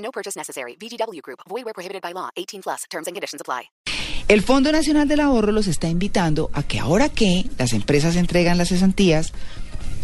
No 0.00 0.10
purchase 0.10 0.36
necessary. 0.36 0.76
VGW 0.76 1.22
Group. 1.22 1.40
Void 1.48 1.64
where 1.64 1.74
prohibited 1.74 2.02
by 2.02 2.12
law. 2.12 2.30
18 2.36 2.62
plus. 2.62 2.84
Terms 2.90 3.06
and 3.06 3.14
conditions 3.14 3.40
apply. 3.40 3.70
El 4.28 4.42
Fondo 4.42 4.70
Nacional 4.70 5.08
del 5.08 5.20
Ahorro 5.20 5.50
los 5.50 5.66
está 5.66 5.88
invitando 5.88 6.50
a 6.52 6.62
que 6.62 6.78
ahora 6.78 7.08
que 7.08 7.46
las 7.58 7.72
empresas 7.72 8.14
entregan 8.14 8.58
las 8.58 8.68
cesantías, 8.68 9.32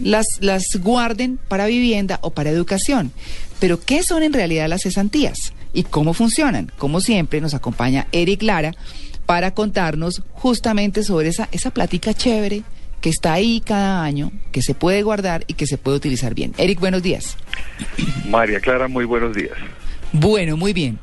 las, 0.00 0.26
las 0.40 0.64
guarden 0.80 1.38
para 1.48 1.66
vivienda 1.66 2.18
o 2.22 2.30
para 2.30 2.50
educación. 2.50 3.12
Pero, 3.60 3.80
¿qué 3.80 4.02
son 4.02 4.24
en 4.24 4.32
realidad 4.32 4.68
las 4.68 4.82
cesantías? 4.82 5.52
¿Y 5.72 5.84
cómo 5.84 6.12
funcionan? 6.12 6.72
Como 6.76 7.00
siempre, 7.00 7.40
nos 7.40 7.54
acompaña 7.54 8.08
Eric 8.10 8.42
Lara 8.42 8.74
para 9.26 9.54
contarnos 9.54 10.22
justamente 10.32 11.04
sobre 11.04 11.28
esa, 11.28 11.48
esa 11.52 11.70
plática 11.70 12.12
chévere 12.12 12.64
que 13.00 13.10
está 13.10 13.34
ahí 13.34 13.60
cada 13.60 14.02
año, 14.02 14.32
que 14.50 14.62
se 14.62 14.74
puede 14.74 15.02
guardar 15.02 15.44
y 15.46 15.54
que 15.54 15.66
se 15.66 15.78
puede 15.78 15.98
utilizar 15.98 16.34
bien. 16.34 16.52
Eric, 16.58 16.80
buenos 16.80 17.02
días. 17.02 17.36
María 18.28 18.58
Clara, 18.58 18.88
muy 18.88 19.04
buenos 19.04 19.36
días. 19.36 19.56
Bueno, 20.20 20.56
muy 20.56 20.72
bien. 20.72 20.98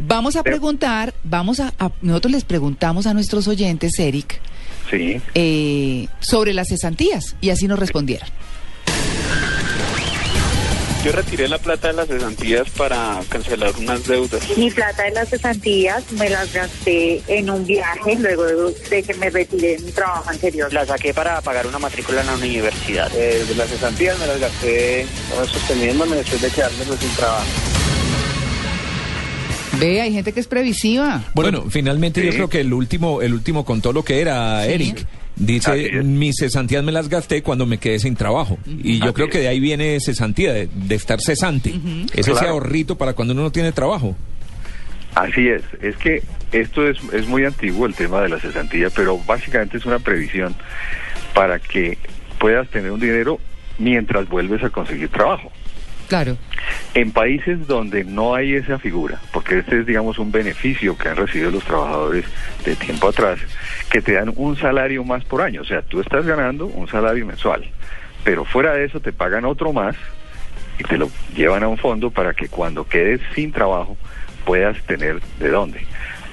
Vamos 0.00 0.36
a 0.36 0.42
preguntar, 0.42 1.14
vamos 1.22 1.60
a, 1.60 1.72
a- 1.78 1.92
nosotros 2.02 2.32
les 2.32 2.44
preguntamos 2.44 3.06
a 3.06 3.14
nuestros 3.14 3.46
oyentes, 3.48 3.92
Eric, 3.98 4.40
Sí. 4.90 5.20
eh, 5.34 6.08
sobre 6.20 6.52
las 6.52 6.68
cesantías 6.68 7.36
y 7.40 7.50
así 7.50 7.68
nos 7.68 7.78
respondieron. 7.78 8.28
Yo 11.04 11.12
retiré 11.12 11.48
la 11.48 11.56
plata 11.56 11.88
de 11.88 11.94
las 11.94 12.08
cesantías 12.08 12.68
para 12.76 13.20
cancelar 13.30 13.72
unas 13.78 14.06
deudas. 14.06 14.42
Mi 14.58 14.70
plata 14.70 15.04
de 15.04 15.12
las 15.12 15.30
cesantías 15.30 16.12
me 16.12 16.28
las 16.28 16.52
gasté 16.52 17.22
en 17.26 17.48
un 17.48 17.64
viaje 17.64 18.16
luego 18.16 18.44
de, 18.44 19.02
que 19.02 19.14
me 19.14 19.30
retiré 19.30 19.78
de 19.78 19.84
mi 19.84 19.92
trabajo 19.92 20.28
anterior. 20.28 20.70
La 20.74 20.84
saqué 20.84 21.14
para 21.14 21.40
pagar 21.40 21.66
una 21.66 21.78
matrícula 21.78 22.20
en 22.20 22.26
la 22.26 22.34
universidad. 22.34 23.10
Eh, 23.16 23.46
de 23.48 23.54
las 23.54 23.70
cesantías 23.70 24.18
me 24.18 24.26
las 24.26 24.40
gasté 24.40 25.06
sosteniéndome 25.50 26.16
después 26.16 26.42
de 26.42 26.50
quedarme 26.50 26.84
sin 26.84 27.10
trabajo. 27.16 27.46
Ve, 29.80 30.00
hay 30.00 30.12
gente 30.12 30.32
que 30.32 30.40
es 30.40 30.46
previsiva. 30.46 31.22
Bueno, 31.34 31.64
finalmente 31.70 32.24
yo 32.24 32.32
creo 32.32 32.48
que 32.48 32.60
el 32.60 32.72
último, 32.72 33.22
el 33.22 33.32
último 33.34 33.64
contó 33.64 33.92
lo 33.92 34.04
que 34.04 34.20
era, 34.20 34.64
Sí. 34.64 34.72
Eric. 34.72 35.06
Dice, 35.36 36.02
mis 36.02 36.36
cesantías 36.38 36.84
me 36.84 36.92
las 36.92 37.08
gasté 37.08 37.42
cuando 37.42 37.64
me 37.64 37.78
quedé 37.78 37.98
sin 37.98 38.14
trabajo. 38.14 38.58
Y 38.66 38.98
yo 38.98 39.04
Así 39.06 39.14
creo 39.14 39.26
es. 39.28 39.32
que 39.32 39.38
de 39.38 39.48
ahí 39.48 39.58
viene 39.58 39.98
cesantía, 40.00 40.52
de, 40.52 40.68
de 40.74 40.94
estar 40.94 41.18
cesante. 41.20 41.72
Es 42.14 42.28
ese 42.28 42.46
ahorrito 42.46 42.96
para 42.98 43.14
cuando 43.14 43.32
uno 43.32 43.42
no 43.44 43.50
tiene 43.52 43.72
trabajo. 43.72 44.14
Así 45.14 45.48
es. 45.48 45.62
Es 45.80 45.96
que 45.96 46.22
esto 46.52 46.86
es, 46.86 46.98
es 47.14 47.26
muy 47.26 47.44
antiguo 47.46 47.86
el 47.86 47.94
tema 47.94 48.20
de 48.20 48.28
la 48.28 48.38
cesantía, 48.38 48.88
pero 48.94 49.18
básicamente 49.18 49.78
es 49.78 49.86
una 49.86 49.98
previsión 49.98 50.54
para 51.34 51.58
que 51.58 51.96
puedas 52.38 52.68
tener 52.68 52.90
un 52.92 53.00
dinero 53.00 53.38
mientras 53.78 54.28
vuelves 54.28 54.62
a 54.62 54.68
conseguir 54.68 55.08
trabajo. 55.08 55.50
Claro. 56.10 56.36
En 56.92 57.12
países 57.12 57.68
donde 57.68 58.02
no 58.02 58.34
hay 58.34 58.54
esa 58.54 58.80
figura, 58.80 59.20
porque 59.32 59.60
este 59.60 59.78
es, 59.78 59.86
digamos, 59.86 60.18
un 60.18 60.32
beneficio 60.32 60.98
que 60.98 61.08
han 61.08 61.14
recibido 61.14 61.52
los 61.52 61.62
trabajadores 61.62 62.24
de 62.64 62.74
tiempo 62.74 63.08
atrás, 63.08 63.38
que 63.92 64.02
te 64.02 64.14
dan 64.14 64.32
un 64.34 64.56
salario 64.56 65.04
más 65.04 65.24
por 65.24 65.40
año. 65.40 65.60
O 65.62 65.64
sea, 65.64 65.82
tú 65.82 66.00
estás 66.00 66.26
ganando 66.26 66.66
un 66.66 66.88
salario 66.88 67.24
mensual, 67.24 67.64
pero 68.24 68.44
fuera 68.44 68.72
de 68.72 68.86
eso 68.86 68.98
te 68.98 69.12
pagan 69.12 69.44
otro 69.44 69.72
más 69.72 69.94
y 70.80 70.82
te 70.82 70.98
lo 70.98 71.08
llevan 71.36 71.62
a 71.62 71.68
un 71.68 71.78
fondo 71.78 72.10
para 72.10 72.34
que 72.34 72.48
cuando 72.48 72.88
quedes 72.88 73.20
sin 73.36 73.52
trabajo 73.52 73.96
puedas 74.44 74.82
tener 74.86 75.20
de 75.38 75.48
dónde. 75.48 75.86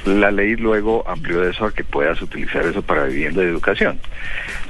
La 0.06 0.32
ley 0.32 0.56
luego 0.56 1.08
amplió 1.08 1.48
eso 1.48 1.66
a 1.66 1.72
que 1.72 1.84
puedas 1.84 2.20
utilizar 2.20 2.66
eso 2.66 2.82
para 2.82 3.04
vivienda 3.04 3.44
y 3.44 3.46
educación. 3.46 4.00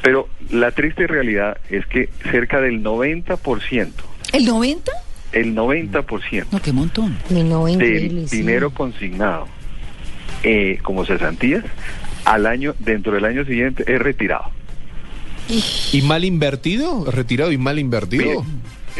Pero 0.02 0.28
la 0.50 0.72
triste 0.72 1.08
realidad 1.08 1.60
es 1.70 1.86
que 1.86 2.10
cerca 2.30 2.60
del 2.60 2.84
90%, 2.84 3.94
¿El 4.34 4.46
90? 4.46 4.92
el 5.34 5.54
90% 5.56 6.46
No, 6.52 6.62
qué 6.62 6.72
montón. 6.72 7.18
del 7.30 8.30
dinero 8.30 8.70
consignado 8.72 9.48
eh, 10.44 10.80
como 10.84 11.06
cesantías 11.06 11.64
al 12.26 12.46
año 12.46 12.76
dentro 12.80 13.12
del 13.14 13.26
año 13.26 13.44
siguiente 13.46 13.84
es 13.88 14.00
retirado. 14.00 14.46
¿Y 15.94 16.02
mal 16.02 16.24
invertido? 16.26 17.10
¿Retirado 17.12 17.52
y 17.52 17.58
mal 17.58 17.78
invertido? 17.80 18.46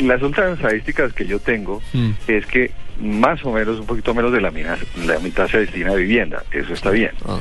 Las 0.02 0.22
últimas 0.22 0.54
estadísticas 0.54 1.12
que 1.14 1.26
yo 1.26 1.40
tengo 1.40 1.82
Mm. 1.94 2.12
es 2.28 2.46
que 2.46 2.72
más 3.02 3.44
o 3.46 3.52
menos, 3.52 3.80
un 3.80 3.86
poquito 3.86 4.14
menos 4.14 4.32
de 4.32 4.42
la, 4.42 4.52
mina- 4.52 4.78
la 5.06 5.20
mitad 5.20 5.48
se 5.50 5.60
destina 5.60 5.92
a 5.92 5.96
vivienda, 5.96 6.44
eso 6.52 6.74
está 6.74 6.90
bien. 6.92 7.12
Ah. 7.28 7.40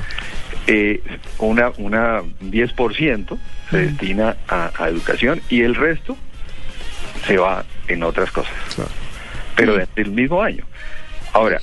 Eh, 0.67 1.03
una, 1.39 1.71
una 1.79 2.23
10% 2.43 3.39
se 3.71 3.77
destina 3.77 4.37
a, 4.49 4.71
a 4.79 4.89
educación 4.89 5.41
y 5.49 5.63
el 5.63 5.75
resto 5.75 6.17
se 7.27 7.37
va 7.39 7.65
en 7.89 8.03
otras 8.03 8.31
cosas. 8.31 8.53
Claro. 8.75 8.91
Pero 9.55 9.77
dentro 9.77 9.95
del 10.05 10.13
mismo 10.13 10.43
año. 10.43 10.65
Ahora, 11.33 11.61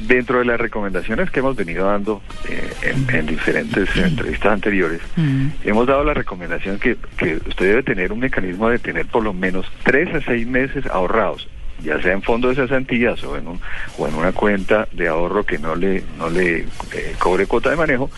dentro 0.00 0.38
de 0.38 0.44
las 0.44 0.60
recomendaciones 0.60 1.30
que 1.30 1.40
hemos 1.40 1.56
venido 1.56 1.86
dando 1.86 2.22
eh, 2.48 2.72
en, 2.82 3.14
en 3.14 3.26
diferentes 3.26 3.88
entrevistas 3.96 4.52
anteriores, 4.52 5.00
Mm. 5.16 5.48
hemos 5.64 5.86
dado 5.86 6.04
la 6.04 6.14
recomendación 6.14 6.78
que, 6.78 6.96
que 7.16 7.34
usted 7.48 7.66
debe 7.66 7.82
tener 7.82 8.12
un 8.12 8.20
mecanismo 8.20 8.68
de 8.70 8.78
tener 8.78 9.06
por 9.06 9.24
lo 9.24 9.32
menos 9.32 9.66
tres 9.82 10.14
a 10.14 10.20
seis 10.20 10.46
meses 10.46 10.86
ahorrados, 10.86 11.48
ya 11.82 12.00
sea 12.00 12.12
en 12.12 12.22
fondos 12.22 12.56
de 12.56 12.62
cesantías 12.62 13.22
o 13.24 13.36
en, 13.36 13.48
un, 13.48 13.60
o 13.98 14.06
en 14.06 14.14
una 14.14 14.32
cuenta 14.32 14.86
de 14.92 15.08
ahorro 15.08 15.44
que 15.44 15.58
no 15.58 15.74
le, 15.74 16.04
no 16.16 16.30
le 16.30 16.58
eh, 16.92 17.14
cobre 17.18 17.46
cuota 17.46 17.70
de 17.70 17.76
manejo, 17.76 18.08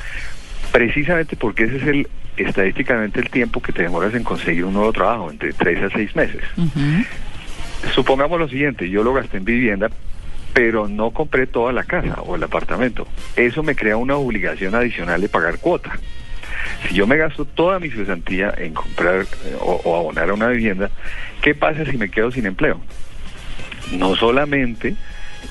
precisamente 0.72 1.36
porque 1.36 1.64
ese 1.64 1.76
es 1.76 1.82
el 1.86 2.08
estadísticamente 2.36 3.20
el 3.20 3.28
tiempo 3.28 3.60
que 3.60 3.72
te 3.72 3.82
demoras 3.82 4.14
en 4.14 4.22
conseguir 4.24 4.64
un 4.64 4.72
nuevo 4.74 4.92
trabajo, 4.92 5.30
entre 5.30 5.52
tres 5.52 5.82
a 5.82 5.90
seis 5.90 6.14
meses. 6.16 6.42
Supongamos 7.94 8.38
lo 8.38 8.48
siguiente, 8.48 8.88
yo 8.88 9.02
lo 9.02 9.14
gasté 9.14 9.38
en 9.38 9.44
vivienda, 9.44 9.90
pero 10.52 10.88
no 10.88 11.10
compré 11.10 11.46
toda 11.46 11.72
la 11.72 11.84
casa 11.84 12.20
o 12.22 12.36
el 12.36 12.42
apartamento. 12.42 13.06
Eso 13.36 13.62
me 13.62 13.74
crea 13.74 13.96
una 13.96 14.16
obligación 14.16 14.74
adicional 14.74 15.20
de 15.20 15.28
pagar 15.28 15.58
cuota. 15.58 15.98
Si 16.86 16.94
yo 16.94 17.06
me 17.06 17.16
gasto 17.16 17.44
toda 17.44 17.78
mi 17.78 17.90
cesantía 17.90 18.54
en 18.56 18.74
comprar 18.74 19.22
eh, 19.22 19.56
o, 19.60 19.80
o 19.84 19.96
abonar 19.96 20.30
a 20.30 20.34
una 20.34 20.48
vivienda, 20.48 20.90
¿qué 21.42 21.54
pasa 21.54 21.84
si 21.84 21.96
me 21.96 22.10
quedo 22.10 22.30
sin 22.30 22.46
empleo? 22.46 22.80
No 23.92 24.14
solamente 24.14 24.94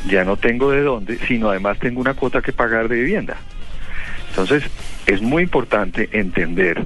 ya 0.08 0.24
no 0.24 0.38
tengo 0.38 0.72
de 0.72 0.82
dónde, 0.82 1.18
sino 1.28 1.50
además 1.50 1.80
tengo 1.80 2.00
una 2.00 2.14
cuota 2.14 2.42
que 2.42 2.54
pagar 2.54 2.88
de 2.88 2.98
vivienda. 2.98 3.38
Entonces, 4.30 4.64
es 5.06 5.22
muy 5.22 5.44
importante 5.44 6.10
entender 6.12 6.86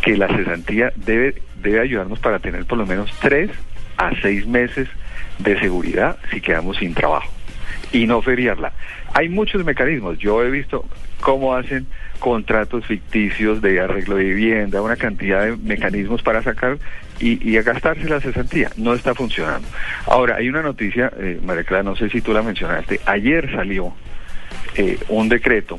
que 0.00 0.16
la 0.16 0.28
cesantía 0.28 0.92
debe, 0.96 1.42
debe 1.62 1.80
ayudarnos 1.80 2.18
para 2.18 2.38
tener 2.38 2.64
por 2.64 2.78
lo 2.78 2.86
menos 2.86 3.10
tres 3.20 3.50
a 4.00 4.10
seis 4.22 4.46
meses 4.46 4.88
de 5.38 5.58
seguridad 5.60 6.16
si 6.32 6.40
quedamos 6.40 6.78
sin 6.78 6.94
trabajo 6.94 7.30
y 7.92 8.06
no 8.06 8.22
feriarla. 8.22 8.72
Hay 9.14 9.28
muchos 9.28 9.64
mecanismos. 9.64 10.18
Yo 10.18 10.42
he 10.44 10.50
visto 10.50 10.84
cómo 11.20 11.54
hacen 11.54 11.86
contratos 12.18 12.86
ficticios 12.86 13.60
de 13.60 13.80
arreglo 13.80 14.16
de 14.16 14.24
vivienda, 14.24 14.80
una 14.82 14.96
cantidad 14.96 15.44
de 15.44 15.56
mecanismos 15.56 16.22
para 16.22 16.42
sacar 16.42 16.78
y, 17.18 17.46
y 17.50 17.56
a 17.58 17.62
gastarse 17.62 18.08
la 18.08 18.20
cesantía. 18.20 18.70
No 18.76 18.94
está 18.94 19.14
funcionando. 19.14 19.66
Ahora, 20.06 20.36
hay 20.36 20.48
una 20.48 20.62
noticia, 20.62 21.12
eh, 21.18 21.40
María 21.42 21.64
Clara, 21.64 21.82
no 21.82 21.96
sé 21.96 22.08
si 22.10 22.20
tú 22.20 22.32
la 22.32 22.42
mencionaste. 22.42 23.00
Ayer 23.06 23.50
salió 23.50 23.92
eh, 24.76 24.98
un 25.08 25.28
decreto, 25.28 25.78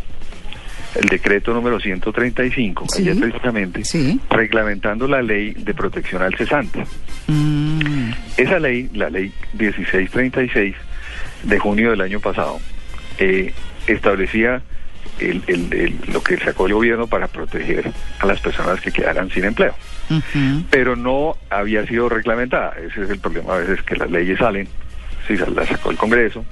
el 1.02 1.08
decreto 1.08 1.54
número 1.54 1.80
135, 1.80 2.86
Sí. 2.90 3.02
ayer 3.04 3.18
precisamente, 3.20 3.86
Sí. 3.86 4.20
reglamentando 4.30 5.08
la 5.08 5.22
ley 5.22 5.54
de 5.54 5.74
protección 5.74 6.22
al 6.22 6.36
cesante. 6.36 6.84
Mm. 7.28 7.91
Esa 8.42 8.60
ley, 8.60 8.90
la 8.94 9.10
ley 9.10 9.32
1636 9.54 10.76
de 11.44 11.60
junio 11.60 11.92
del 11.92 12.02
año 12.02 12.20
pasado, 12.20 12.60
eh, 13.18 13.54
establecía 13.88 14.62
el- 15.20 15.44
el- 15.48 15.74
el- 15.74 15.96
lo 16.12 16.24
que 16.24 16.38
sacó 16.38 16.68
el 16.68 16.74
gobierno 16.74 17.08
para 17.08 17.28
proteger 17.28 17.92
a 18.20 18.26
las 18.26 18.40
personas 18.40 18.80
que 18.82 18.92
quedaran 18.92 19.30
sin 19.30 19.46
empleo. 19.46 19.76
Pero 20.70 20.96
no 20.96 21.38
había 21.50 21.86
sido 21.86 22.10
reglamentada. 22.10 22.74
Ese 22.80 23.04
es 23.04 23.10
el 23.10 23.20
problema 23.20 23.56
a 23.56 23.58
veces 23.60 23.82
que 23.84 23.96
las 23.96 24.10
leyes 24.10 24.40
salen, 24.40 24.68
sí, 25.28 25.36
las 25.38 25.68
sacó 25.70 25.92
el 25.92 25.98
Congreso, 25.98 26.44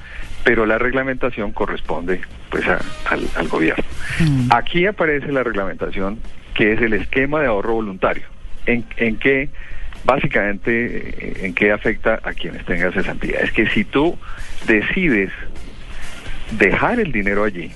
pero 0.44 0.66
la 0.66 0.78
reglamentación 0.78 1.52
corresponde 1.52 2.22
pues 2.50 2.66
a- 2.68 2.80
al, 3.06 3.28
al 3.36 3.48
gobierno. 3.48 3.84
Mm. 4.20 4.50
Aquí 4.52 4.86
aparece 4.86 5.32
la 5.32 5.44
reglamentación 5.44 6.20
que 6.54 6.74
es 6.74 6.82
el 6.82 6.94
esquema 6.94 7.42
de 7.42 7.48
ahorro 7.48 7.74
voluntario. 7.74 8.24
¿En, 8.66 8.86
en 8.98 9.18
qué 9.18 9.50
básicamente, 10.06 10.72
eh, 11.42 11.46
¿en 11.46 11.54
qué 11.54 11.72
afecta 11.72 12.20
a 12.24 12.34
quienes 12.34 12.66
tengan 12.66 12.92
cesantía? 12.94 13.40
Es 13.40 13.52
que 13.52 13.68
si 13.70 13.84
tú 13.84 14.18
decides 14.68 15.32
dejar 16.58 17.00
el 17.00 17.12
dinero 17.12 17.44
allí, 17.44 17.72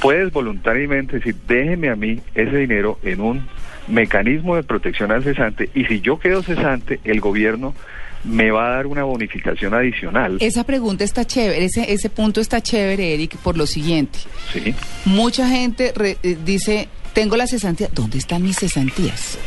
puedes 0.00 0.32
voluntariamente 0.32 1.16
decir, 1.16 1.34
déjeme 1.48 1.88
a 1.90 1.96
mí 1.96 2.20
ese 2.34 2.56
dinero 2.56 2.98
en 3.02 3.20
un 3.20 3.46
mecanismo 3.88 4.56
de 4.56 4.62
protección 4.62 5.10
al 5.10 5.24
cesante 5.24 5.68
y 5.74 5.84
si 5.86 6.00
yo 6.00 6.18
quedo 6.18 6.42
cesante, 6.42 7.00
el 7.04 7.20
gobierno 7.20 7.74
me 8.22 8.50
va 8.50 8.66
a 8.66 8.70
dar 8.76 8.86
una 8.86 9.02
bonificación 9.02 9.72
adicional. 9.74 10.36
Esa 10.40 10.64
pregunta 10.64 11.02
está 11.04 11.24
chévere, 11.26 11.64
ese, 11.64 11.90
ese 11.92 12.10
punto 12.10 12.40
está 12.40 12.60
chévere, 12.60 13.14
Eric, 13.14 13.36
por 13.38 13.56
lo 13.56 13.66
siguiente. 13.66 14.18
Sí. 14.52 14.74
Mucha 15.06 15.48
gente 15.48 15.92
re- 15.96 16.18
eh, 16.22 16.36
dice, 16.44 16.88
tengo 17.14 17.36
las 17.36 17.50
cesantías. 17.50 17.92
¿Dónde 17.94 18.18
están 18.18 18.42
mis 18.42 18.58
cesantías? 18.58 19.38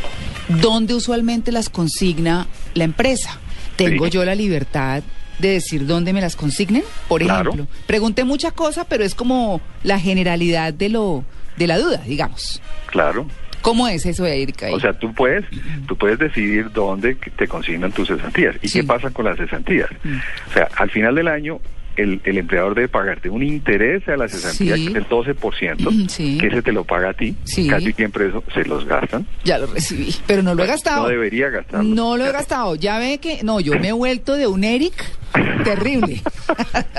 ¿Dónde 0.49 0.93
usualmente 0.93 1.51
las 1.51 1.69
consigna 1.69 2.47
la 2.73 2.83
empresa? 2.83 3.39
¿Tengo 3.75 4.05
Sí. 4.05 4.11
yo 4.11 4.25
la 4.25 4.35
libertad 4.35 5.03
de 5.39 5.49
decir 5.49 5.85
dónde 5.87 6.13
me 6.13 6.21
las 6.21 6.35
consignen? 6.35 6.83
Por 7.07 7.21
Claro. 7.21 7.51
ejemplo, 7.51 7.67
pregunté 7.87 8.23
mucha 8.23 8.51
cosa, 8.51 8.85
pero 8.87 9.03
es 9.03 9.15
como 9.15 9.61
la 9.83 9.99
generalidad 9.99 10.73
de 10.73 10.89
lo 10.89 11.23
de 11.57 11.67
la 11.67 11.77
duda, 11.77 12.01
digamos. 12.05 12.61
Claro. 12.87 13.25
¿Cómo 13.61 13.87
es 13.87 14.05
eso, 14.05 14.25
Erika? 14.25 14.67
O 14.73 14.79
sea, 14.79 14.91
tú 14.91 15.13
puedes, 15.13 15.45
tú 15.87 15.95
puedes 15.97 16.19
decidir 16.19 16.69
dónde 16.73 17.15
te 17.15 17.47
consignan 17.47 17.91
tus 17.93 18.09
cesantías. 18.09 18.55
¿Y 18.61 18.67
Sí. 18.67 18.81
qué 18.81 18.85
pasa 18.85 19.09
con 19.11 19.23
las 19.25 19.37
cesantías? 19.37 19.89
O 20.49 20.53
sea, 20.53 20.67
al 20.75 20.89
final 20.89 21.15
del 21.15 21.29
año, 21.29 21.59
el, 21.95 22.21
el 22.23 22.37
empleador 22.37 22.75
debe 22.75 22.87
pagarte 22.87 23.29
un 23.29 23.43
interés 23.43 24.07
a 24.07 24.17
la 24.17 24.27
cesantía 24.27 24.75
Sí. 24.75 24.83
que 24.83 24.87
es 24.87 24.93
del 24.93 25.07
12%, 25.09 26.09
Sí. 26.09 26.37
que 26.39 26.47
ese 26.47 26.61
te 26.61 26.71
lo 26.71 26.83
paga 26.83 27.09
a 27.09 27.13
ti. 27.13 27.35
Sí. 27.43 27.67
Casi 27.67 27.93
siempre 27.93 28.27
eso 28.27 28.43
se 28.53 28.63
los 28.65 28.85
gastan. 28.85 29.25
Ya 29.43 29.57
lo 29.57 29.67
recibí, 29.67 30.13
pero 30.27 30.41
no 30.43 30.55
lo 30.55 30.63
he 30.63 30.67
gastado. 30.67 31.03
No 31.03 31.09
debería 31.09 31.49
gastarlo. 31.49 31.83
No 31.95 32.17
lo 32.17 32.25
he 32.25 32.31
gastado. 32.31 32.75
Ya 32.75 32.97
ve 32.99 33.17
que, 33.19 33.43
no, 33.43 33.59
yo 33.59 33.77
me 33.79 33.89
he 33.89 33.93
vuelto 33.93 34.35
de 34.35 34.47
un 34.47 34.63
Eric 34.63 34.93
terrible. 35.63 36.21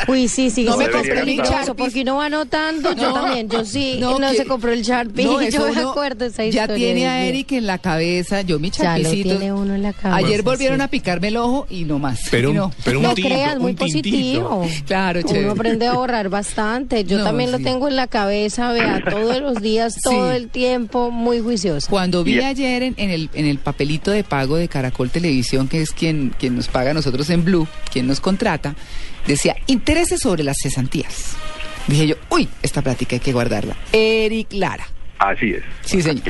Uy, 0.09 0.29
sí, 0.29 0.51
sí, 0.51 0.65
No 0.65 0.73
se 0.73 0.79
me 0.79 0.85
compró 0.85 0.99
compré 1.01 1.21
el 1.21 1.27
mi 1.27 1.37
Sharpie. 1.37 1.75
Porque 1.75 2.03
uno 2.03 2.17
va 2.17 2.27
anotando, 2.27 2.93
yo 2.95 3.13
también, 3.13 3.49
yo 3.49 3.65
sí, 3.65 3.97
No, 4.01 4.19
no, 4.19 4.31
que- 4.31 4.37
se 4.39 4.45
compró 4.47 4.73
el 4.73 4.83
Sharpie, 4.83 5.25
No, 5.25 5.41
yo 5.49 5.65
me 5.67 5.71
uno 5.73 5.91
acuerdo 5.91 6.25
esa 6.27 6.43
Ya 6.45 6.63
historia. 6.63 6.77
tiene 6.77 7.07
a. 7.09 7.25
Eric 7.25 7.53
en 7.53 7.67
la 7.67 7.79
cabeza, 7.79 8.43
yo 8.43 8.59
mi 8.59 8.71
Ya 8.71 8.99
lo 8.99 9.05
chapicito. 9.05 9.29
tiene 9.39 9.53
uno 9.53 9.75
en 9.75 9.83
la 9.83 9.93
cabeza, 9.93 10.17
Ayer 10.17 10.43
volvieron 10.43 10.79
sí. 10.79 10.85
a 10.85 10.89
picarme 10.89 11.29
el 11.29 11.37
ojo 11.37 11.67
y 11.71 11.85
no 11.85 11.99
más. 11.99 12.21
Pero 12.31 12.53
no. 12.53 12.73
pero 12.85 12.99
un 12.99 13.05
No 13.05 13.15
tinto, 13.15 13.31
creas, 13.31 13.59
muy 13.59 13.71
un 13.73 13.77
positivo. 13.77 14.67
Claro, 14.87 15.21
Uno 15.21 15.29
chévere. 15.29 15.51
aprende 15.51 15.87
a 15.87 15.93
ahorrar 15.93 16.29
bastante. 16.29 17.05
Yo 17.05 17.19
No, 17.19 17.25
también 17.25 17.53
lo 17.53 17.59
tengo 17.61 17.89
en 17.89 17.97
la 17.97 18.07
cabeza, 18.07 18.73
vea, 18.73 19.03
todos 19.09 19.41
los 19.41 19.61
días, 19.63 19.97
todo 20.03 20.31
Sí. 20.31 20.37
el 20.37 20.49
tiempo, 20.49 21.11
muy 21.11 21.41
juicioso. 21.41 21.87
Cuando 21.91 22.25
vi 22.25 22.41
ayer 22.41 22.83
en, 22.83 22.95
en 22.97 23.11
el, 23.11 23.31
en 23.35 23.47
el 23.47 23.59
papelito 23.59 24.11
de 24.11 24.25
pago 24.25 24.57
de 24.57 24.69
Caracol 24.69 25.11
Televisión, 25.11 25.69
que 25.69 25.81
es 25.83 25.91
quien, 25.93 26.35
quien 26.39 26.57
nos 26.57 26.69
paga 26.69 26.91
a 26.91 26.95
nosotros 26.95 27.31
en 27.31 27.45
Blue, 27.45 27.67
quien 27.93 28.07
nos 28.07 28.21
contrata, 28.25 28.75
decía 29.26 29.55
intereses 29.67 30.21
sobre 30.21 30.43
las 30.43 30.56
cesantías. 30.62 31.37
Dije 31.87 32.06
yo, 32.06 32.15
uy, 32.31 32.49
esta 32.62 32.81
plática 32.81 33.17
hay 33.17 33.21
que 33.21 33.32
guardarla. 33.35 33.76
Eric 33.93 34.49
Lara. 34.55 34.87
Así 35.19 35.50
es. 35.53 35.62
Sí, 35.82 36.00
señor. 36.03 36.25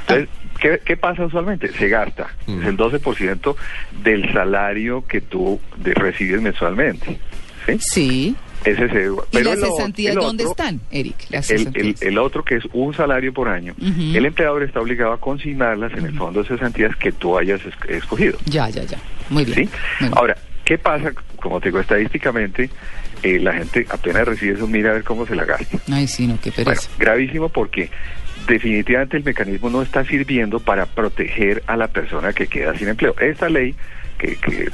Entonces, 0.00 0.28
¿qué, 0.60 0.80
qué 0.84 0.96
pasa 0.96 1.24
usualmente? 1.24 1.68
Se 1.72 1.88
gasta. 1.88 2.28
Mm. 2.46 2.60
Es 2.62 2.66
el 2.66 2.76
12% 2.76 3.56
del 4.02 4.32
salario 4.32 5.06
que 5.06 5.20
tú 5.20 5.60
de- 5.76 5.94
recibes 5.94 6.40
mensualmente. 6.42 7.18
¿sí? 7.66 7.78
Sí. 7.80 8.36
Ese 8.64 8.88
se, 8.88 9.04
¿Y 9.38 9.42
las 9.44 9.60
cesantías 9.60 10.14
dónde 10.16 10.42
otro- 10.44 10.50
están, 10.64 10.80
Eric? 10.90 11.14
Las 11.30 11.48
El, 11.50 11.58
cesantías. 11.58 12.02
el- 12.02 12.08
el 12.08 12.18
otro 12.18 12.44
que 12.44 12.56
es 12.56 12.64
un 12.72 12.92
salario 12.94 13.32
por 13.32 13.48
año, 13.48 13.74
el 13.80 14.26
empleador 14.26 14.64
está 14.64 14.80
obligado 14.80 15.12
a 15.12 15.20
consignarlas 15.20 15.92
en 15.92 16.04
el 16.06 16.16
fondo 16.18 16.42
de 16.42 16.48
cesantías 16.48 16.96
que 16.96 17.12
tú 17.12 17.38
hayas 17.38 17.60
es- 17.64 17.74
escogido. 17.90 18.36
Ya, 18.46 18.68
ya, 18.70 18.82
ya. 18.82 18.98
Muy 19.30 19.44
bien. 19.44 19.56
¿sí? 19.56 19.62
Muy 20.00 20.08
bien. 20.08 20.12
Ahora, 20.18 20.36
¿qué 20.64 20.78
pasa? 20.78 21.12
Como 21.46 21.60
te 21.60 21.68
digo, 21.68 21.78
estadísticamente, 21.78 22.68
eh, 23.22 23.38
la 23.38 23.52
gente 23.54 23.86
apenas 23.88 24.26
recibe 24.26 24.54
eso, 24.56 24.66
mira 24.66 24.90
a 24.90 24.94
ver 24.94 25.04
cómo 25.04 25.24
se 25.26 25.36
la 25.36 25.44
gasta. 25.44 25.78
Ay, 25.92 26.08
sí, 26.08 26.26
no, 26.26 26.36
qué 26.42 26.50
Bueno, 26.50 26.64
pereza. 26.72 26.90
gravísimo 26.98 27.48
porque 27.48 27.88
definitivamente 28.48 29.16
el 29.16 29.22
mecanismo 29.22 29.70
no 29.70 29.80
está 29.82 30.04
sirviendo 30.04 30.58
para 30.58 30.86
proteger 30.86 31.62
a 31.68 31.76
la 31.76 31.86
persona 31.86 32.32
que 32.32 32.48
queda 32.48 32.76
sin 32.76 32.88
empleo. 32.88 33.14
Esta 33.20 33.48
ley 33.48 33.76
que, 34.18 34.34
que 34.36 34.68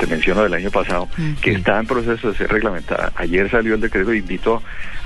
te 0.00 0.06
menciono 0.08 0.42
del 0.42 0.54
año 0.54 0.70
pasado, 0.72 1.08
que 1.42 1.52
está 1.52 1.78
en 1.78 1.86
proceso 1.86 2.32
de 2.32 2.36
ser 2.38 2.50
reglamentada, 2.50 3.12
ayer 3.14 3.48
salió 3.48 3.74
el 3.76 3.80
decreto, 3.80 4.12
invito 4.12 4.62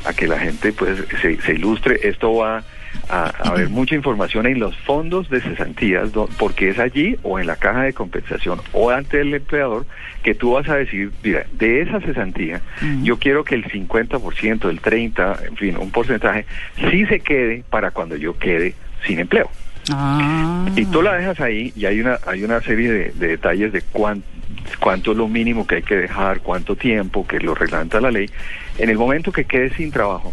a 0.06 0.12
que 0.14 0.26
la 0.26 0.38
gente 0.38 0.72
pues 0.72 0.98
se, 1.20 1.38
se 1.42 1.52
ilustre, 1.52 2.00
esto 2.02 2.34
va 2.34 2.62
a, 3.08 3.24
a 3.26 3.48
haber 3.50 3.68
mucha 3.68 3.94
información 3.94 4.46
en 4.46 4.58
los 4.60 4.76
fondos 4.78 5.28
de 5.30 5.40
cesantías, 5.40 6.10
porque 6.38 6.70
es 6.70 6.78
allí 6.78 7.16
o 7.22 7.38
en 7.38 7.46
la 7.46 7.56
caja 7.56 7.82
de 7.82 7.92
compensación 7.92 8.60
o 8.72 8.90
ante 8.90 9.20
el 9.20 9.34
empleador 9.34 9.86
que 10.22 10.34
tú 10.34 10.52
vas 10.52 10.68
a 10.68 10.76
decir, 10.76 11.10
mira, 11.22 11.46
de 11.52 11.82
esa 11.82 12.00
cesantía, 12.00 12.60
yo 13.02 13.18
quiero 13.18 13.44
que 13.44 13.54
el 13.54 13.64
50%, 13.64 14.68
el 14.68 14.80
30%, 14.82 15.46
en 15.48 15.56
fin, 15.56 15.76
un 15.76 15.90
porcentaje, 15.90 16.46
sí 16.90 17.06
se 17.06 17.20
quede 17.20 17.64
para 17.70 17.90
cuando 17.90 18.16
yo 18.16 18.36
quede 18.38 18.74
sin 19.06 19.18
empleo. 19.20 19.50
Ah. 19.92 20.66
Y 20.76 20.84
tú 20.86 21.02
la 21.02 21.14
dejas 21.14 21.40
ahí 21.40 21.72
y 21.74 21.86
hay 21.86 22.00
una, 22.00 22.18
hay 22.26 22.44
una 22.44 22.60
serie 22.60 22.90
de, 22.92 23.10
de 23.12 23.28
detalles 23.28 23.72
de 23.72 23.80
cuán- 23.82 24.22
cuánto 24.78 25.12
es 25.12 25.16
lo 25.16 25.26
mínimo 25.26 25.66
que 25.66 25.76
hay 25.76 25.82
que 25.82 25.96
dejar, 25.96 26.40
cuánto 26.40 26.76
tiempo, 26.76 27.26
que 27.26 27.40
lo 27.40 27.54
reglamenta 27.54 28.00
la 28.00 28.10
ley. 28.10 28.28
En 28.78 28.90
el 28.90 28.98
momento 28.98 29.32
que 29.32 29.44
quedes 29.46 29.72
sin 29.74 29.90
trabajo, 29.90 30.32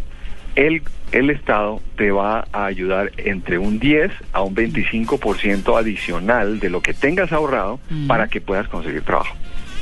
el, 0.58 0.82
el 1.14 1.30
Estado 1.30 1.82
te 1.96 2.12
va 2.12 2.46
a 2.52 2.66
ayudar 2.66 3.12
entre 3.18 3.58
un 3.58 3.80
10 3.80 4.12
a 4.34 4.42
un 4.42 4.54
25% 4.56 5.80
adicional 5.80 6.60
de 6.60 6.70
lo 6.70 6.82
que 6.82 6.94
tengas 6.94 7.32
ahorrado 7.32 7.80
Mm. 7.90 8.08
para 8.08 8.28
que 8.28 8.42
puedas 8.42 8.68
conseguir 8.68 9.04
trabajo. 9.04 9.36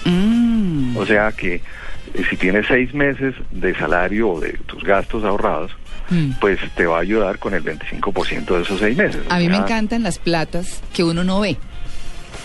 Mm. 0.06 0.96
O 0.98 1.06
sea 1.06 1.32
que 1.32 1.56
eh, 1.56 1.62
si 2.30 2.36
tienes 2.38 2.68
seis 2.68 2.94
meses 2.94 3.34
de 3.52 3.74
salario 3.76 4.30
o 4.30 4.40
de 4.40 4.54
tus 4.68 4.84
gastos 4.84 5.24
ahorrados, 5.24 5.72
Mm. 6.12 6.34
pues 6.40 6.60
te 6.76 6.86
va 6.86 6.98
a 6.98 7.02
ayudar 7.02 7.40
con 7.40 7.56
el 7.56 7.64
25% 7.64 8.56
de 8.58 8.62
esos 8.62 8.80
seis 8.80 8.96
meses. 8.96 9.22
A 9.30 9.40
mí 9.40 9.50
me 9.50 9.58
encantan 9.58 10.04
las 10.04 10.20
platas 10.20 10.84
que 10.94 11.04
uno 11.04 11.24
no 11.24 11.40
ve. 11.40 11.58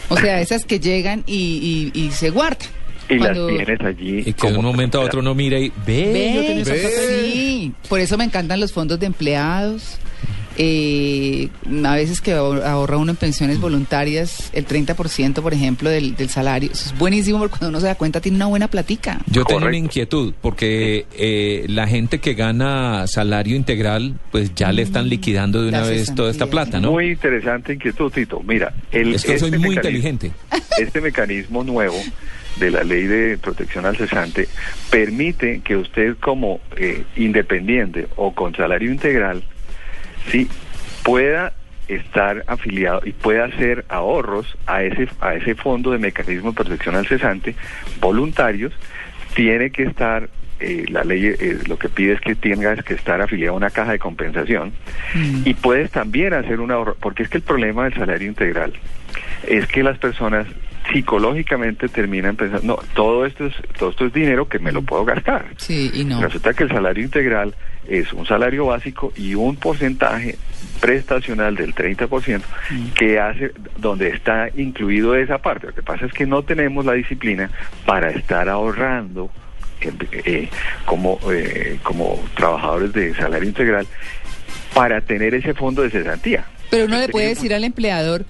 O 0.09 0.17
sea, 0.17 0.41
esas 0.41 0.65
que 0.65 0.81
llegan 0.81 1.23
y, 1.27 1.91
y- 1.95 2.01
y 2.07 2.11
se 2.13 2.31
guardan. 2.31 2.67
Y 3.11 3.19
Cuando- 3.19 3.51
las 3.51 3.57
tienes 3.67 3.81
allí. 3.85 4.23
Y 4.27 4.33
que 4.33 4.51
de 4.53 4.57
un 4.59 4.65
momento 4.65 5.01
a 5.01 5.05
otro 5.05 5.21
uno 5.21 5.35
mira 5.35 5.59
y 5.59 5.69
ve, 5.87 6.11
Ve, 6.13 6.33
yo 6.35 6.41
tenía 6.47 6.63
esa 6.63 6.73
ve. 6.73 6.81
plata 6.81 6.97
ahí". 7.01 7.31
Sí, 7.33 7.73
por 7.89 8.01
eso 8.01 8.17
me 8.17 8.25
encantan 8.25 8.61
los 8.61 8.73
fondos 8.73 8.99
de 9.01 9.07
empleados. 9.07 9.99
Eh, 10.63 11.49
a 11.85 11.95
veces 11.95 12.21
que 12.21 12.35
ahor- 12.35 12.63
ahorra 12.65 12.99
uno 12.99 13.13
en 13.13 13.17
pensiones 13.17 13.59
voluntarias 13.61 14.51
el 14.53 14.67
30%, 14.67 15.41
por 15.43 15.55
ejemplo, 15.55 15.89
del, 15.89 16.17
del 16.17 16.29
salario. 16.29 16.71
Eso 16.71 16.91
es 16.93 16.99
buenísimo 16.99 17.39
porque 17.39 17.53
cuando 17.53 17.69
uno 17.69 17.81
se 17.81 17.87
da 17.87 17.95
cuenta 17.95 18.21
tiene 18.21 18.37
una 18.37 18.47
buena 18.47 18.69
platica. 18.69 19.21
Yo 19.27 19.45
tengo 19.45 19.65
una 19.67 19.77
inquietud, 19.77 20.35
porque 20.43 21.07
eh, 21.17 21.65
la 21.69 21.87
gente 21.87 22.19
que 22.19 22.35
gana 22.35 23.07
salario 23.07 23.57
integral, 23.57 24.17
pues 24.33 24.55
ya 24.55 24.71
le 24.73 24.83
están 24.83 25.09
liquidando 25.09 25.63
de 25.63 25.69
una 25.71 25.83
vez 25.83 26.15
toda 26.15 26.31
esta 26.31 26.47
plata, 26.47 26.79
¿no? 26.79 26.91
Muy 26.93 27.13
interesante 27.13 27.73
inquietud, 27.75 28.13
Tito. 28.13 28.43
Mira, 28.47 28.75
el, 28.93 29.15
Es 29.15 29.25
que 29.25 29.39
soy 29.39 29.51
muy 29.53 29.61
mecanismo- 29.61 29.75
inteligente. 29.77 30.33
Este 30.79 31.01
mecanismo 31.01 31.65
nuevo 31.65 31.97
de 32.57 32.71
la 32.71 32.83
ley 32.83 33.07
de 33.07 33.39
protección 33.39 33.87
al 33.87 33.97
cesante 33.97 34.49
permite 34.91 35.61
que 35.61 35.77
usted 35.77 36.17
como 36.19 36.61
eh, 36.77 37.05
independiente 37.17 38.09
o 38.17 38.35
con 38.35 38.55
salario 38.55 38.91
integral, 38.91 39.43
sí, 40.31 40.49
pueda 41.03 41.53
estar 41.89 42.45
afiliado 42.47 43.01
y 43.05 43.13
pueda 43.13 43.47
hacer 43.47 43.85
ahorros 43.89 44.57
a 44.67 44.83
ese 44.85 45.09
a 45.21 45.35
ese 45.35 45.55
fondo 45.55 45.91
de 45.91 45.99
mecanismo 45.99 46.51
de 46.51 46.57
protección 46.57 46.95
al 46.95 47.07
cesante 47.07 47.57
voluntarios 48.01 48.73
tiene 49.35 49.71
que 49.71 49.83
estar 49.85 50.29
eh, 50.61 50.85
la 50.89 51.03
ley 51.03 51.27
eh, 51.27 51.59
lo 51.67 51.79
que 51.79 51.89
pide 51.89 52.13
es 52.13 52.21
que 52.21 52.37
tengas 52.37 52.85
que 52.85 52.95
estar 52.95 53.21
afiliado 53.21 53.55
a 53.55 53.57
una 53.57 53.71
caja 53.71 53.91
de 53.93 53.99
compensación 53.99 54.73
Mm. 55.15 55.43
y 55.45 55.55
puedes 55.55 55.91
también 55.91 56.35
hacer 56.35 56.61
un 56.61 56.71
ahorro 56.71 56.97
porque 57.01 57.25
es 57.25 57.29
que 57.29 57.39
el 57.39 57.43
problema 57.43 57.85
del 57.85 57.95
salario 57.95 58.29
integral 58.29 58.73
es 59.47 59.67
que 59.67 59.83
las 59.83 59.99
personas 59.99 60.47
psicológicamente 60.93 61.89
terminan 61.89 62.37
pensando 62.37 62.67
no 62.67 62.83
todo 62.95 63.25
esto 63.27 63.47
es 63.47 63.55
todo 63.79 63.91
esto 63.91 64.07
es 64.07 64.13
dinero 64.13 64.49
que 64.49 64.59
me 64.59 64.73
lo 64.73 64.83
puedo 64.83 65.05
gastar 65.05 65.47
Sí, 65.57 65.91
y 65.95 66.05
no. 66.05 66.21
Resulta 66.21 66.53
que 66.55 66.65
el 66.65 66.71
salario 66.71 67.05
integral 67.05 67.55
es 67.89 68.13
un 68.13 68.27
salario 68.27 68.67
básico 68.67 69.13
y 69.17 69.35
un 69.35 69.57
porcentaje 69.57 70.37
prestacional 70.81 71.55
del 71.55 71.75
30% 71.75 72.43
que 72.95 73.19
hace 73.19 73.53
donde 73.77 74.09
está 74.09 74.49
incluido 74.57 75.15
esa 75.15 75.39
parte. 75.39 75.69
Lo 75.69 75.75
que 75.75 75.83
pasa 75.83 76.07
es 76.07 76.13
que 76.13 76.27
no 76.27 76.43
tenemos 76.43 76.85
la 76.85 76.95
disciplina 76.95 77.51
para 77.85 78.11
estar 78.11 78.49
ahorrando 78.49 79.31
eh, 79.81 79.93
eh, 80.13 80.49
como 80.85 81.19
eh, 81.31 81.79
como 81.83 82.23
trabajadores 82.37 82.93
de 82.93 83.15
salario 83.15 83.49
integral 83.49 83.87
para 84.75 85.01
tener 85.01 85.35
ese 85.35 85.55
fondo 85.55 85.83
de 85.83 85.91
cesantía. 85.91 86.45
Pero 86.71 86.85
uno 86.85 86.99
le 86.99 87.09
puede 87.09 87.29
decir 87.29 87.53
al 87.55 87.65
empleador 87.65 88.25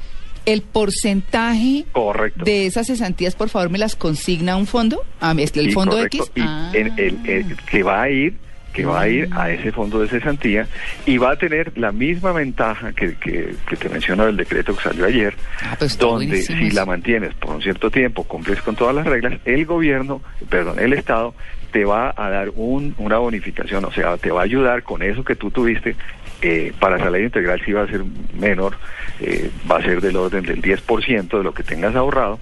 el 0.52 0.62
porcentaje 0.62 1.84
Correcto. 1.92 2.44
de 2.44 2.66
esas 2.66 2.86
cesantías, 2.86 3.34
por 3.34 3.48
favor, 3.48 3.70
me 3.70 3.78
las 3.78 3.96
consigna 3.96 4.52
a 4.52 4.56
un 4.56 4.66
fondo. 4.66 5.02
Ah, 5.20 5.34
es 5.38 5.52
que 5.52 5.60
el 5.60 5.66
Sí, 5.66 5.72
fondo 5.72 5.96
correcto. 5.96 6.18
X. 6.24 6.32
Y 6.36 6.40
Ah. 6.40 6.70
en 6.74 6.98
el, 6.98 7.18
el 7.28 7.56
que 7.70 7.82
va 7.82 8.02
a 8.02 8.10
ir 8.10 8.34
que 8.72 8.84
va 8.84 9.00
a 9.00 9.08
ir 9.08 9.28
a 9.32 9.50
ese 9.50 9.72
fondo 9.72 9.98
de 10.00 10.06
cesantía 10.06 10.68
y 11.04 11.18
va 11.18 11.32
a 11.32 11.36
tener 11.36 11.76
la 11.76 11.90
misma 11.90 12.30
ventaja 12.30 12.92
que, 12.92 13.16
que, 13.16 13.56
que 13.68 13.76
te 13.76 13.88
menciono 13.88 14.26
del 14.26 14.36
decreto 14.36 14.76
que 14.76 14.82
salió 14.84 15.06
ayer, 15.06 15.34
Ah, 15.60 15.74
pues 15.76 15.98
donde 15.98 16.40
si 16.40 16.52
eso. 16.52 16.76
la 16.76 16.86
mantienes 16.86 17.34
por 17.34 17.50
un 17.56 17.60
cierto 17.62 17.90
tiempo, 17.90 18.22
cumples 18.22 18.62
con 18.62 18.76
todas 18.76 18.94
las 18.94 19.06
reglas, 19.06 19.40
el 19.44 19.66
gobierno, 19.66 20.22
perdón, 20.48 20.78
el 20.78 20.92
Estado 20.92 21.34
te 21.72 21.84
va 21.84 22.14
a 22.16 22.30
dar 22.30 22.50
un, 22.54 22.94
una 22.98 23.18
bonificación, 23.18 23.84
o 23.86 23.90
sea, 23.90 24.16
te 24.18 24.30
va 24.30 24.42
a 24.42 24.44
ayudar 24.44 24.84
con 24.84 25.02
eso 25.02 25.24
que 25.24 25.34
tú 25.34 25.50
tuviste. 25.50 25.96
Eh, 26.42 26.72
para 26.78 26.98
salario 26.98 27.26
integral 27.26 27.60
sí 27.64 27.72
va 27.72 27.82
a 27.82 27.86
ser 27.86 28.02
menor, 28.34 28.76
eh, 29.20 29.50
va 29.70 29.76
a 29.76 29.82
ser 29.82 30.00
del 30.00 30.16
orden 30.16 30.44
del 30.44 30.62
10% 30.62 31.38
de 31.38 31.44
lo 31.44 31.52
que 31.52 31.62
tengas 31.62 31.94
ahorrado. 31.94 32.38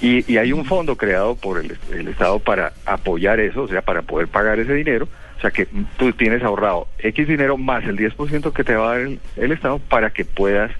Y, 0.00 0.30
y 0.30 0.38
hay 0.38 0.52
un 0.52 0.64
fondo 0.64 0.96
creado 0.96 1.36
por 1.36 1.58
el, 1.58 1.76
el 1.92 2.08
Estado 2.08 2.38
para 2.38 2.72
apoyar 2.86 3.40
eso, 3.40 3.62
o 3.62 3.68
sea, 3.68 3.82
para 3.82 4.02
poder 4.02 4.28
pagar 4.28 4.58
ese 4.58 4.74
dinero. 4.74 5.08
O 5.36 5.40
sea, 5.40 5.50
que 5.50 5.66
mm, 5.70 5.84
tú 5.96 6.12
tienes 6.12 6.42
ahorrado 6.42 6.88
X 6.98 7.28
dinero 7.28 7.56
más 7.56 7.84
el 7.84 7.96
10% 7.96 8.52
que 8.52 8.64
te 8.64 8.74
va 8.74 8.92
a 8.92 8.98
dar 8.98 9.00
el, 9.00 9.20
el 9.36 9.52
Estado 9.52 9.78
para 9.78 10.10
que 10.10 10.24
puedas 10.24 10.70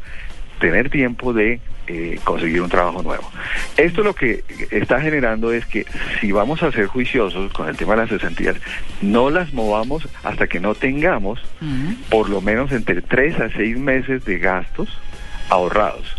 tener 0.59 0.91
tiempo 0.91 1.33
de 1.33 1.61
eh, 1.89 2.21
conseguir 2.25 2.61
un 2.61 2.69
trabajo 2.69 3.03
nuevo. 3.03 3.31
Esto 3.77 4.03
lo 4.03 4.15
que 4.15 4.45
está 4.71 5.01
generando 5.01 5.53
es 5.53 5.65
que 5.67 5.87
si 6.21 6.33
vamos 6.33 6.63
a 6.63 6.71
ser 6.71 6.87
juiciosos 6.87 7.53
con 7.53 7.69
el 7.69 7.77
tema 7.77 7.95
de 7.95 8.03
las 8.03 8.11
cesantías, 8.11 8.57
no 9.01 9.31
las 9.31 9.53
movamos 9.53 10.07
hasta 10.23 10.47
que 10.47 10.61
no 10.61 10.75
tengamos 10.75 11.41
por 12.11 12.29
lo 12.29 12.41
menos 12.41 12.73
entre 12.73 13.01
3 13.01 13.41
a 13.41 13.51
6 13.51 13.79
meses 13.79 14.25
de 14.25 14.39
gastos 14.39 14.89
ahorrados. 15.49 16.15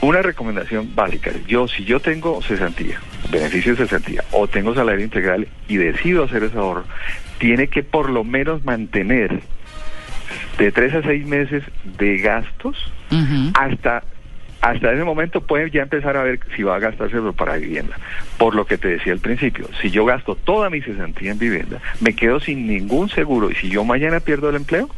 Una 0.00 0.22
recomendación 0.22 0.94
básica, 0.94 1.30
yo 1.46 1.66
si 1.68 1.84
yo 1.84 2.00
tengo 2.00 2.42
cesantía, 2.42 3.00
beneficio 3.30 3.72
de 3.72 3.84
cesantía, 3.84 4.22
o 4.32 4.46
tengo 4.48 4.74
salario 4.74 5.04
integral 5.04 5.48
y 5.68 5.76
decido 5.76 6.24
hacer 6.24 6.44
ese 6.44 6.58
ahorro, 6.58 6.84
tiene 7.38 7.68
que 7.68 7.82
por 7.82 8.10
lo 8.10 8.24
menos 8.24 8.64
mantener 8.64 9.40
de 10.58 10.72
tres 10.72 10.94
a 10.94 11.02
seis 11.02 11.26
meses 11.26 11.62
de 11.98 12.18
gastos 12.18 12.92
hasta 13.54 14.02
hasta 14.64 14.92
ese 14.92 15.04
momento 15.04 15.42
puede 15.42 15.70
ya 15.70 15.82
empezar 15.82 16.16
a 16.16 16.22
ver 16.22 16.40
si 16.56 16.62
va 16.62 16.76
a 16.76 16.78
gastárselo 16.78 17.32
para 17.34 17.56
vivienda. 17.56 17.96
Por 18.38 18.54
lo 18.54 18.64
que 18.66 18.78
te 18.78 18.88
decía 18.88 19.12
al 19.12 19.18
principio, 19.20 19.68
si 19.82 19.90
yo 19.90 20.04
gasto 20.06 20.36
toda 20.36 20.70
mi 20.70 20.80
cesantía 20.80 21.32
en 21.32 21.38
vivienda, 21.38 21.80
me 22.00 22.14
quedo 22.14 22.40
sin 22.40 22.66
ningún 22.66 23.10
seguro 23.10 23.50
y 23.50 23.54
si 23.56 23.68
yo 23.68 23.84
mañana 23.84 24.20
pierdo 24.20 24.48
el 24.48 24.56
empleo, 24.56 24.88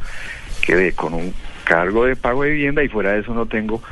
quedé 0.65 0.93
con 0.93 1.13
un 1.13 1.33
cargo 1.65 2.05
de 2.05 2.15
pago 2.15 2.43
de 2.43 2.51
vivienda 2.51 2.81
y 2.81 2.87
fuera 2.87 3.11
de 3.11 3.19
eso 3.19 3.33
no 3.33 3.45
tengo 3.45 3.83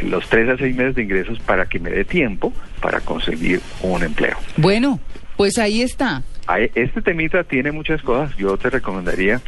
el- 0.00 0.10
los 0.10 0.28
tres 0.28 0.48
a 0.48 0.56
seis 0.56 0.74
meses 0.74 0.96
de 0.96 1.02
ingresos 1.04 1.38
para 1.38 1.66
que 1.66 1.78
me 1.78 1.90
dé 1.90 2.04
tiempo 2.04 2.52
para 2.82 3.00
conseguir 3.00 3.60
un 3.82 4.02
empleo. 4.02 4.36
Bueno, 4.56 4.98
pues 5.36 5.58
ahí 5.58 5.80
está. 5.82 6.22
Este 6.74 7.02
temita 7.02 7.44
tiene 7.44 7.72
muchas 7.72 8.00
cosas. 8.02 8.34
Yo 8.38 8.56
te 8.56 8.70
recomendaría 8.70 9.40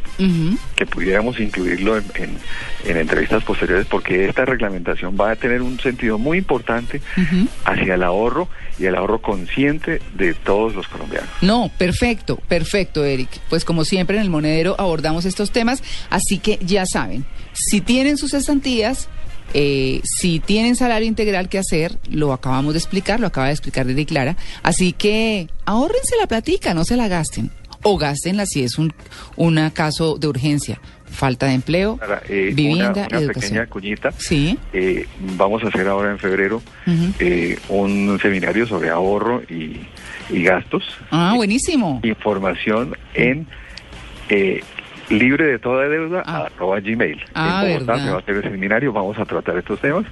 que 0.75 0.85
pudiéramos 0.85 1.39
incluirlo 1.39 1.97
en, 1.97 2.03
en- 2.15 2.37
en 2.85 2.97
entrevistas 2.97 3.43
posteriores 3.43 3.85
porque 3.87 4.27
esta 4.27 4.45
reglamentación 4.45 5.17
va 5.19 5.31
a 5.31 5.35
tener 5.35 5.61
un 5.61 5.79
sentido 5.79 6.17
muy 6.19 6.37
importante 6.37 7.01
hacia 7.65 7.95
el 7.95 8.03
ahorro 8.03 8.47
y 8.79 8.85
el 8.85 8.95
ahorro 8.95 9.21
consciente 9.21 10.01
de 10.15 10.33
todos 10.33 10.75
los 10.75 10.87
colombianos. 10.87 11.29
No, 11.41 11.71
perfecto, 11.77 12.37
perfecto, 12.47 13.03
Eric. 13.03 13.29
Pues 13.49 13.65
como 13.65 13.83
siempre 13.83 14.17
en 14.17 14.23
el 14.23 14.29
monedero 14.29 14.75
abordamos 14.79 15.25
estos 15.25 15.51
temas, 15.51 15.83
así 16.09 16.37
que 16.39 16.57
ya 16.61 16.85
saben, 16.85 17.25
si 17.53 17.81
tienen 17.81 18.17
sus 18.17 18.31
cesantías, 18.31 19.09
eh, 19.53 20.01
si 20.03 20.39
tienen 20.39 20.75
salario 20.75 21.07
integral 21.07 21.49
que 21.49 21.57
hacer, 21.57 21.97
lo 22.09 22.33
acabamos 22.33 22.73
de 22.73 22.79
explicar, 22.79 23.19
lo 23.19 23.27
acaba 23.27 23.47
de 23.47 23.53
explicar 23.53 23.89
Eric 23.89 24.09
Clara, 24.09 24.35
así 24.63 24.93
que 24.93 25.47
ahórrense 25.65 26.15
la 26.19 26.27
platica, 26.27 26.73
no 26.73 26.83
se 26.85 26.97
la 26.97 27.07
gasten, 27.07 27.51
o 27.83 27.97
gástenla 27.97 28.45
si 28.45 28.63
es 28.63 28.77
un 28.77 28.93
una 29.35 29.71
caso 29.71 30.17
de 30.17 30.27
urgencia, 30.27 30.79
falta 31.05 31.47
de 31.47 31.53
empleo, 31.53 31.99
eh, 32.29 32.51
vivienda 32.53 32.91
una, 32.91 32.91
una 32.91 33.03
y 33.03 33.07
pequeña 33.07 33.25
educación. 33.25 33.67
cuñita. 33.67 34.11
Sí. 34.17 34.57
Eh, 34.73 35.05
vamos 35.37 35.63
a 35.63 35.67
hacer 35.67 35.87
ahora 35.87 36.11
en 36.11 36.19
febrero 36.19 36.61
eh, 37.19 37.57
un 37.69 38.19
seminario 38.21 38.65
sobre 38.65 38.89
ahorro 38.89 39.41
y, 39.49 39.81
y 40.29 40.43
gastos. 40.43 40.83
Ah, 41.11 41.33
buenísimo. 41.35 41.99
Información 42.03 42.95
en 43.13 43.47
eh, 44.29 44.61
libre 45.11 45.45
de 45.45 45.59
toda 45.59 45.87
deuda 45.87 46.21
arroba 46.21 46.79
gmail. 46.79 47.21
Ah, 47.33 47.63
en 47.65 47.73
Bogotá 47.73 47.93
verdad. 47.93 48.05
se 48.05 48.11
va 48.11 48.15
a 48.17 48.19
hacer 48.19 48.35
el 48.37 48.43
seminario, 48.43 48.93
vamos 48.93 49.17
a 49.19 49.25
tratar 49.25 49.57
estos 49.57 49.79
temas. 49.79 50.05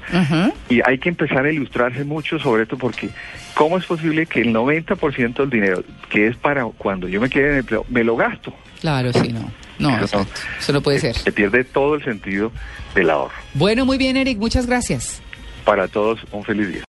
Y 0.70 0.82
hay 0.86 0.98
que 0.98 1.10
empezar 1.10 1.46
a 1.46 1.52
ilustrarse 1.52 2.04
mucho 2.04 2.40
sobre 2.40 2.64
esto 2.64 2.78
porque 2.78 3.10
¿cómo 3.54 3.78
es 3.78 3.86
posible 3.86 4.26
que 4.26 4.42
el 4.42 4.54
90% 4.54 5.34
del 5.36 5.50
dinero 5.50 5.84
que 6.10 6.28
es 6.28 6.38
para 6.38 6.66
cuando 6.66 7.08
yo 7.08 7.20
me 7.22 7.30
quede 7.30 7.52
en 7.54 7.58
empleo, 7.60 7.86
me 7.90 8.04
lo 8.04 8.16
gasto? 8.16 8.54
Claro, 8.82 9.12
sí, 9.14 9.32
no. 9.34 9.52
No, 9.80 9.98
Eso 9.98 10.74
no 10.74 10.82
puede 10.82 11.00
ser. 11.00 11.16
Se 11.16 11.32
pierde 11.32 11.64
todo 11.64 11.96
el 11.96 12.04
sentido 12.04 12.52
del 12.96 13.10
ahorro. 13.10 13.34
Bueno, 13.54 13.86
muy 13.86 13.98
bien, 13.98 14.18
Eric, 14.18 14.38
muchas 14.38 14.66
gracias. 14.68 15.22
Para 15.64 15.88
todos, 15.88 16.20
un 16.32 16.44
feliz 16.44 16.68
día. 16.68 16.84